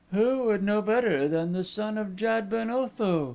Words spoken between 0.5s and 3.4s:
should know better than the son of Jad ben Otho?"